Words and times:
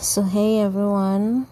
So, 0.00 0.22
hey 0.22 0.60
everyone, 0.60 1.48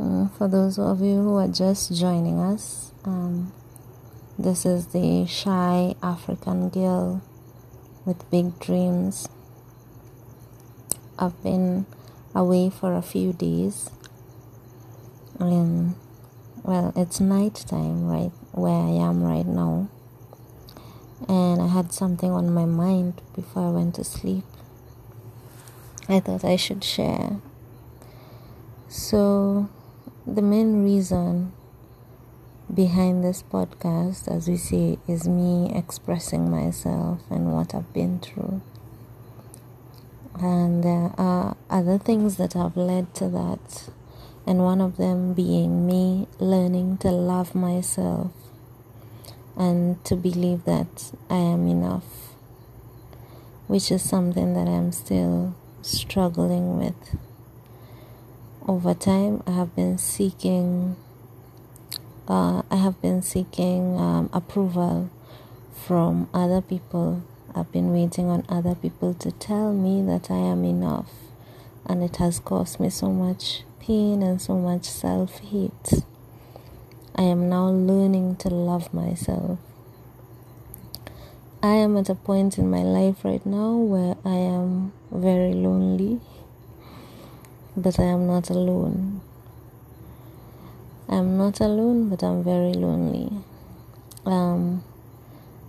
uh, 0.00 0.28
for 0.28 0.48
those 0.48 0.78
of 0.78 1.02
you 1.02 1.16
who 1.16 1.36
are 1.36 1.48
just 1.48 1.94
joining 1.94 2.40
us, 2.40 2.92
um, 3.04 3.52
this 4.38 4.64
is 4.64 4.86
the 4.86 5.26
shy 5.26 5.94
African 6.02 6.70
girl 6.70 7.20
with 8.06 8.28
big 8.30 8.58
dreams. 8.58 9.28
I've 11.18 11.40
been 11.42 11.84
away 12.34 12.70
for 12.70 12.94
a 12.94 13.02
few 13.02 13.34
days. 13.34 13.90
Um, 15.38 15.96
well, 16.62 16.94
it's 16.96 17.20
night 17.20 17.66
time, 17.68 18.06
right 18.06 18.32
where 18.52 18.72
I 18.72 19.06
am 19.06 19.22
right 19.22 19.46
now, 19.46 19.90
and 21.28 21.60
I 21.60 21.66
had 21.66 21.92
something 21.92 22.30
on 22.30 22.50
my 22.54 22.64
mind 22.64 23.20
before 23.34 23.68
I 23.68 23.70
went 23.72 23.96
to 23.96 24.04
sleep. 24.04 24.44
I 26.08 26.20
thought 26.20 26.44
I 26.44 26.54
should 26.54 26.84
share. 26.84 27.40
So, 28.86 29.68
the 30.24 30.40
main 30.40 30.84
reason 30.84 31.52
behind 32.72 33.24
this 33.24 33.42
podcast, 33.42 34.28
as 34.28 34.46
we 34.46 34.56
say, 34.56 34.98
is 35.08 35.26
me 35.26 35.72
expressing 35.74 36.48
myself 36.48 37.22
and 37.28 37.52
what 37.52 37.74
I've 37.74 37.92
been 37.92 38.20
through. 38.20 38.62
And 40.38 40.84
there 40.84 41.12
are 41.18 41.56
other 41.68 41.98
things 41.98 42.36
that 42.36 42.52
have 42.52 42.76
led 42.76 43.12
to 43.16 43.28
that, 43.30 43.90
and 44.46 44.60
one 44.60 44.80
of 44.80 44.98
them 44.98 45.34
being 45.34 45.88
me 45.88 46.28
learning 46.38 46.98
to 46.98 47.10
love 47.10 47.52
myself 47.56 48.30
and 49.56 50.04
to 50.04 50.14
believe 50.14 50.66
that 50.66 51.10
I 51.28 51.38
am 51.38 51.66
enough, 51.66 52.34
which 53.66 53.90
is 53.90 54.02
something 54.02 54.54
that 54.54 54.68
I'm 54.68 54.92
still 54.92 55.56
struggling 55.86 56.78
with. 56.78 57.16
Over 58.66 58.94
time, 58.94 59.42
I 59.46 59.52
have 59.52 59.74
been 59.76 59.98
seeking. 59.98 60.96
Uh, 62.28 62.62
I 62.70 62.76
have 62.76 63.00
been 63.00 63.22
seeking 63.22 63.96
um, 63.98 64.28
approval 64.32 65.10
from 65.86 66.28
other 66.34 66.60
people. 66.60 67.22
I've 67.54 67.70
been 67.70 67.92
waiting 67.92 68.26
on 68.26 68.44
other 68.48 68.74
people 68.74 69.14
to 69.14 69.30
tell 69.30 69.72
me 69.72 70.02
that 70.02 70.30
I 70.30 70.36
am 70.36 70.64
enough, 70.64 71.10
and 71.86 72.02
it 72.02 72.16
has 72.16 72.40
caused 72.40 72.80
me 72.80 72.90
so 72.90 73.10
much 73.10 73.62
pain 73.78 74.22
and 74.22 74.42
so 74.42 74.56
much 74.56 74.84
self 74.84 75.38
hate. 75.38 76.02
I 77.14 77.22
am 77.22 77.48
now 77.48 77.68
learning 77.68 78.36
to 78.36 78.48
love 78.48 78.92
myself. 78.92 79.58
I 81.66 81.74
am 81.78 81.96
at 81.96 82.08
a 82.08 82.14
point 82.14 82.58
in 82.58 82.70
my 82.70 82.84
life 82.84 83.24
right 83.24 83.44
now 83.44 83.74
where 83.74 84.14
I 84.24 84.36
am 84.36 84.92
very 85.10 85.52
lonely, 85.52 86.20
but 87.76 87.98
I 87.98 88.04
am 88.04 88.28
not 88.28 88.50
alone. 88.50 89.20
I'm 91.08 91.36
not 91.36 91.58
alone, 91.58 92.08
but 92.08 92.22
I'm 92.22 92.44
very 92.44 92.72
lonely. 92.72 93.32
Um, 94.24 94.84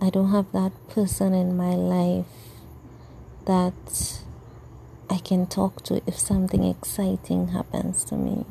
I 0.00 0.10
don't 0.10 0.30
have 0.30 0.52
that 0.52 0.70
person 0.88 1.34
in 1.34 1.56
my 1.56 1.74
life 1.74 2.26
that 3.46 4.20
I 5.10 5.18
can 5.18 5.48
talk 5.48 5.82
to 5.86 6.00
if 6.06 6.16
something 6.16 6.62
exciting 6.62 7.48
happens 7.48 8.04
to 8.04 8.14
me. 8.14 8.44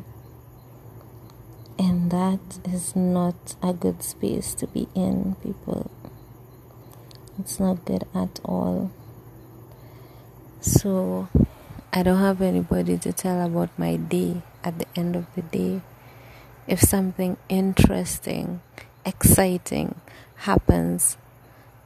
And 1.79 2.11
that 2.11 2.59
is 2.65 2.93
not 2.93 3.55
a 3.63 3.71
good 3.71 4.03
space 4.03 4.53
to 4.55 4.67
be 4.67 4.89
in, 4.93 5.37
people. 5.41 5.89
It's 7.39 7.59
not 7.59 7.85
good 7.85 8.03
at 8.15 8.39
all. 8.43 8.89
So, 10.59 11.29
I 11.93 12.01
don't 12.01 12.17
have 12.17 12.41
anybody 12.41 12.97
to 12.97 13.13
tell 13.13 13.45
about 13.45 13.69
my 13.77 13.95
day 13.95 14.41
at 14.63 14.79
the 14.79 14.87
end 14.95 15.15
of 15.15 15.27
the 15.35 15.43
day. 15.43 15.81
If 16.65 16.81
something 16.81 17.37
interesting, 17.47 18.61
exciting 19.05 20.01
happens 20.37 21.17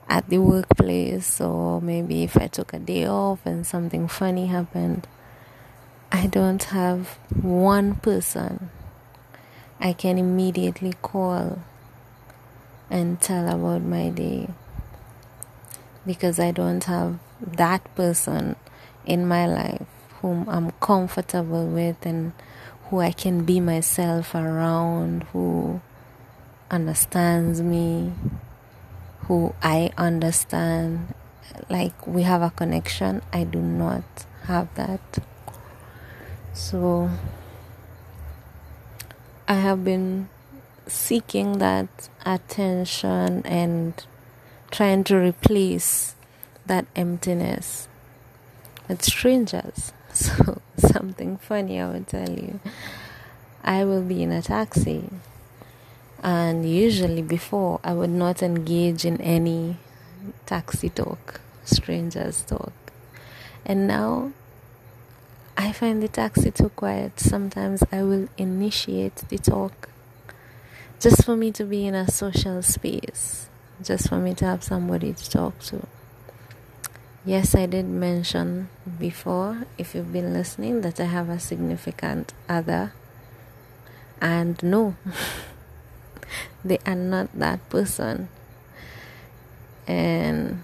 at 0.08 0.30
the 0.30 0.38
workplace, 0.38 1.42
or 1.42 1.82
maybe 1.82 2.24
if 2.24 2.38
I 2.38 2.48
took 2.48 2.74
a 2.74 2.80
day 2.80 3.06
off 3.06 3.46
and 3.46 3.68
something 3.68 4.08
funny 4.08 4.48
happened, 4.48 5.06
I 6.14 6.28
don't 6.28 6.64
have 6.64 7.20
one 7.42 7.96
person 7.96 8.70
I 9.82 9.92
can 9.94 10.18
immediately 10.18 10.94
call 11.02 11.60
and 12.90 13.20
tell 13.20 13.50
about 13.50 13.82
my 13.82 14.10
day 14.10 14.48
because 16.06 16.40
I 16.40 16.52
don't 16.52 16.84
have 16.86 17.20
that 17.42 17.84
person 17.96 18.56
in 19.06 19.28
my 19.28 19.46
life 19.46 19.88
whom 20.22 20.48
I'm 20.48 20.72
comfortable 20.80 21.66
with 21.66 22.06
and 22.06 22.34
who 22.90 23.00
I 23.00 23.12
can 23.12 23.44
be 23.44 23.60
myself 23.60 24.36
around, 24.36 25.24
who 25.32 25.82
understands 26.70 27.62
me, 27.62 28.14
who 29.22 29.54
I 29.62 29.92
understand. 29.98 31.14
Like 31.70 32.06
we 32.06 32.24
have 32.24 32.42
a 32.42 32.52
connection. 32.52 33.22
I 33.34 33.44
do 33.44 33.60
not 33.60 34.04
have 34.44 34.74
that. 34.76 35.20
So 36.54 37.10
I 39.48 39.56
have 39.56 39.84
been 39.84 40.30
seeking 40.86 41.58
that 41.60 42.10
attention 42.26 43.46
and 43.46 44.06
trying 44.72 45.04
to 45.04 45.18
replace 45.18 46.16
that 46.66 46.86
emptiness 46.96 47.88
with 48.88 49.04
strangers. 49.04 49.94
So, 50.14 50.62
something 50.76 51.38
funny 51.38 51.80
I 51.80 51.88
will 51.88 52.04
tell 52.04 52.30
you. 52.30 52.60
I 53.64 53.86
will 53.86 54.02
be 54.02 54.22
in 54.24 54.34
a 54.34 54.42
taxi, 54.42 55.06
and 56.22 56.70
usually 56.70 57.22
before 57.22 57.80
I 57.82 57.94
would 57.94 58.10
not 58.10 58.44
engage 58.44 59.06
in 59.06 59.22
any 59.22 59.78
taxi 60.46 60.90
talk, 60.90 61.40
strangers 61.64 62.42
talk, 62.42 62.74
and 63.66 63.88
now 63.88 64.34
I 65.56 65.72
find 65.72 66.04
the 66.04 66.10
taxi 66.10 66.52
too 66.52 66.68
quiet. 66.76 67.18
Sometimes 67.18 67.86
I 67.90 68.04
will 68.04 68.28
initiate 68.38 69.16
the 69.30 69.38
talk 69.38 69.88
just 71.00 71.24
for 71.24 71.38
me 71.38 71.54
to 71.54 71.64
be 71.64 71.88
in 71.88 71.96
a 71.96 72.12
social 72.12 72.62
space 72.62 73.48
just 73.84 74.10
for 74.10 74.18
me 74.18 74.34
to 74.36 74.46
have 74.46 74.64
somebody 74.64 75.14
to 75.14 75.30
talk 75.30 75.60
to. 75.60 75.86
Yes, 77.24 77.54
I 77.54 77.68
did 77.68 77.86
mention 77.86 78.70
before, 79.00 79.66
if 79.78 79.94
you've 79.94 80.12
been 80.12 80.34
listening, 80.34 80.82
that 80.82 81.00
I 81.00 81.06
have 81.06 81.30
a 81.30 81.40
significant 81.40 82.34
other. 82.50 82.94
And 84.20 84.62
no, 84.64 84.96
they 86.66 86.80
are 86.86 86.96
not 86.96 87.30
that 87.38 87.68
person. 87.70 88.30
And 89.88 90.64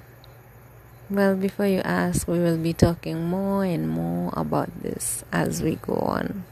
well, 1.09 1.35
before 1.35 1.67
you 1.67 1.79
ask, 1.81 2.27
we 2.27 2.39
will 2.39 2.57
be 2.57 2.73
talking 2.73 3.29
more 3.29 3.63
and 3.63 3.87
more 3.87 4.33
about 4.35 4.81
this 4.81 5.23
as 5.31 5.61
we 5.61 5.75
go 5.75 5.95
on. 5.95 6.43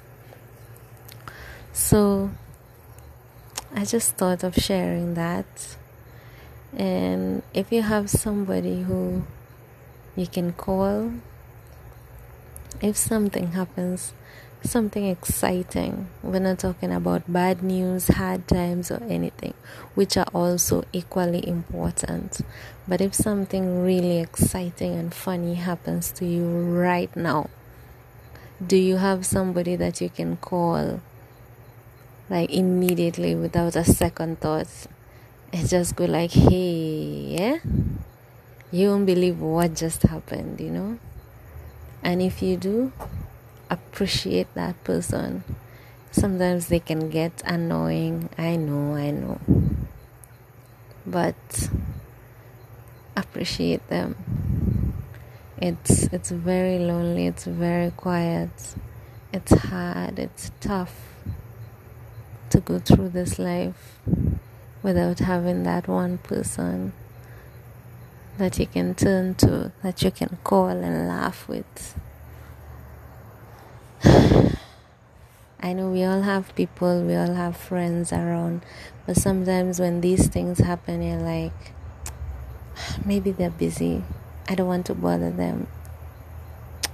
So, 1.73 2.31
I 3.73 3.83
just 3.83 4.15
thought 4.15 4.43
of 4.43 4.55
sharing 4.55 5.15
that 5.15 5.75
and 6.75 7.41
if 7.53 7.71
you 7.71 7.81
have 7.81 8.09
somebody 8.09 8.83
who 8.83 9.23
you 10.15 10.27
can 10.27 10.53
call, 10.53 11.13
if 12.81 12.97
something 12.97 13.53
happens, 13.53 14.13
something 14.61 15.05
exciting, 15.05 16.07
we're 16.21 16.39
not 16.39 16.59
talking 16.59 16.91
about 16.91 17.31
bad 17.31 17.63
news, 17.63 18.09
hard 18.09 18.47
times, 18.47 18.91
or 18.91 19.01
anything, 19.03 19.53
which 19.93 20.17
are 20.17 20.27
also 20.33 20.83
equally 20.91 21.47
important. 21.47 22.41
But 22.87 22.99
if 22.99 23.13
something 23.13 23.81
really 23.81 24.19
exciting 24.19 24.95
and 24.95 25.13
funny 25.13 25.55
happens 25.55 26.11
to 26.13 26.25
you 26.25 26.45
right 26.45 27.15
now, 27.15 27.49
do 28.65 28.75
you 28.75 28.97
have 28.97 29.25
somebody 29.25 29.75
that 29.75 30.01
you 30.01 30.09
can 30.09 30.37
call 30.37 31.01
like 32.29 32.49
immediately 32.51 33.35
without 33.35 33.75
a 33.75 33.83
second 33.83 34.39
thought 34.39 34.87
and 35.53 35.67
just 35.67 35.95
go 35.95 36.05
like, 36.05 36.31
hey, 36.31 37.37
yeah, 37.37 37.57
you 38.71 38.89
won't 38.89 39.05
believe 39.05 39.39
what 39.39 39.75
just 39.75 40.03
happened, 40.03 40.59
you 40.59 40.69
know. 40.69 40.99
And 42.03 42.21
if 42.21 42.41
you 42.41 42.57
do, 42.57 42.91
appreciate 43.69 44.53
that 44.53 44.83
person. 44.83 45.43
Sometimes 46.11 46.67
they 46.67 46.79
can 46.79 47.09
get 47.09 47.41
annoying. 47.45 48.29
I 48.37 48.55
know, 48.55 48.95
I 48.95 49.11
know. 49.11 49.39
But 51.05 51.69
appreciate 53.15 53.87
them. 53.89 54.15
It's 55.57 56.03
it's 56.11 56.31
very 56.31 56.79
lonely, 56.79 57.27
it's 57.27 57.45
very 57.45 57.91
quiet. 57.91 58.75
It's 59.31 59.53
hard, 59.53 60.19
it's 60.19 60.51
tough 60.59 61.15
to 62.49 62.59
go 62.59 62.79
through 62.79 63.09
this 63.09 63.39
life 63.39 63.99
without 64.85 65.17
having 65.17 65.63
that 65.63 65.87
one 65.87 66.19
person 66.19 66.93
that 68.37 68.59
you 68.59 68.67
can 68.67 68.93
turn 68.93 69.33
to, 69.33 69.71
that 69.81 70.03
you 70.03 70.11
can 70.11 70.37
call 70.43 70.67
and 70.67 71.07
laugh 71.07 71.47
with. 71.47 71.99
I 75.59 75.73
know 75.73 75.89
we 75.89 76.03
all 76.03 76.21
have 76.21 76.53
people, 76.53 77.01
we 77.01 77.15
all 77.15 77.33
have 77.33 77.57
friends 77.57 78.13
around, 78.13 78.61
but 79.07 79.17
sometimes 79.17 79.79
when 79.79 80.01
these 80.01 80.27
things 80.27 80.59
happen, 80.59 81.01
you're 81.01 81.17
like, 81.17 81.73
maybe 83.05 83.31
they're 83.31 83.49
busy. 83.49 84.03
I 84.47 84.53
don't 84.53 84.67
want 84.67 84.85
to 84.85 84.93
bother 84.93 85.31
them. 85.31 85.65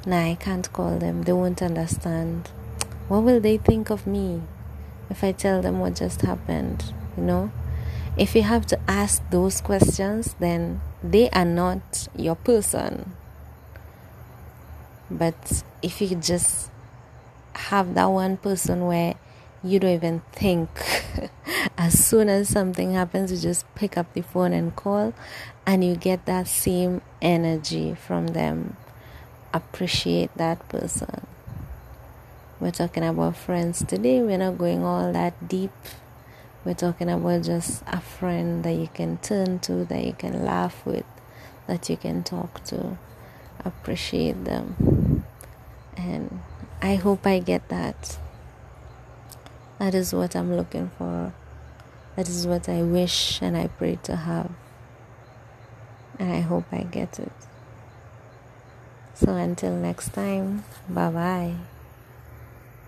Nah, 0.05 0.23
I 0.31 0.35
can't 0.39 0.71
call 0.71 0.97
them. 0.97 1.23
They 1.23 1.33
won't 1.33 1.61
understand. 1.61 2.47
What 3.09 3.23
will 3.23 3.41
they 3.41 3.57
think 3.57 3.89
of 3.89 4.07
me 4.07 4.43
if 5.09 5.25
I 5.25 5.33
tell 5.33 5.61
them 5.61 5.79
what 5.79 5.95
just 5.95 6.21
happened? 6.21 6.93
You 7.17 7.23
know? 7.23 7.51
If 8.17 8.35
you 8.35 8.41
have 8.41 8.65
to 8.67 8.79
ask 8.89 9.21
those 9.29 9.61
questions, 9.61 10.35
then 10.39 10.81
they 11.01 11.29
are 11.29 11.45
not 11.45 12.09
your 12.15 12.35
person. 12.35 13.13
But 15.09 15.63
if 15.81 16.01
you 16.01 16.15
just 16.15 16.69
have 17.53 17.93
that 17.95 18.05
one 18.05 18.35
person 18.35 18.85
where 18.85 19.15
you 19.63 19.79
don't 19.79 19.93
even 19.93 20.21
think, 20.33 20.69
as 21.77 22.05
soon 22.05 22.27
as 22.27 22.49
something 22.49 22.93
happens, 22.93 23.31
you 23.31 23.37
just 23.37 23.65
pick 23.75 23.97
up 23.97 24.13
the 24.13 24.21
phone 24.21 24.51
and 24.51 24.75
call, 24.75 25.13
and 25.65 25.83
you 25.83 25.95
get 25.95 26.25
that 26.25 26.47
same 26.49 27.01
energy 27.21 27.95
from 27.95 28.27
them. 28.27 28.75
Appreciate 29.53 30.35
that 30.35 30.67
person. 30.67 31.27
We're 32.59 32.71
talking 32.71 33.03
about 33.03 33.37
friends 33.37 33.85
today, 33.85 34.21
we're 34.21 34.37
not 34.37 34.57
going 34.57 34.83
all 34.83 35.13
that 35.13 35.47
deep 35.47 35.71
we're 36.63 36.73
talking 36.73 37.09
about 37.09 37.43
just 37.43 37.83
a 37.87 37.99
friend 37.99 38.63
that 38.63 38.73
you 38.73 38.89
can 38.93 39.17
turn 39.17 39.59
to, 39.59 39.85
that 39.85 40.03
you 40.03 40.13
can 40.13 40.45
laugh 40.45 40.85
with, 40.85 41.05
that 41.67 41.89
you 41.89 41.97
can 41.97 42.23
talk 42.23 42.63
to. 42.65 42.97
Appreciate 43.65 44.43
them. 44.45 45.25
And 45.97 46.41
I 46.81 46.95
hope 46.95 47.25
I 47.25 47.39
get 47.39 47.69
that. 47.69 48.17
That 49.79 49.95
is 49.95 50.13
what 50.13 50.35
I'm 50.35 50.55
looking 50.55 50.91
for. 50.97 51.33
That 52.15 52.29
is 52.29 52.45
what 52.45 52.69
I 52.69 52.83
wish 52.83 53.41
and 53.41 53.57
I 53.57 53.67
pray 53.67 53.97
to 54.03 54.15
have. 54.15 54.51
And 56.19 56.31
I 56.31 56.41
hope 56.41 56.65
I 56.71 56.83
get 56.83 57.19
it. 57.19 57.31
So 59.15 59.35
until 59.35 59.75
next 59.75 60.13
time, 60.13 60.63
bye 60.89 61.09
bye. 61.09 61.55